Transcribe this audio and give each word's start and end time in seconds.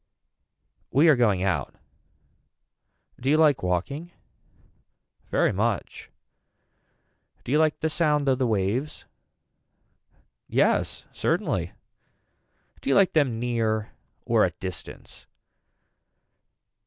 We 0.89 1.09
are 1.09 1.15
going 1.15 1.43
out. 1.43 1.75
Do 3.19 3.29
you 3.29 3.37
like 3.37 3.61
walking. 3.61 4.09
Very 5.29 5.51
much. 5.53 6.09
Do 7.43 7.51
you 7.51 7.59
like 7.59 7.79
the 7.81 7.87
sound 7.91 8.27
of 8.27 8.39
the 8.39 8.47
waves. 8.47 9.05
Yes 10.47 11.05
certainly. 11.13 11.73
Do 12.81 12.89
you 12.89 12.95
like 12.95 13.13
them 13.13 13.39
near 13.39 13.91
or 14.25 14.43
at 14.43 14.59
distance. 14.59 15.27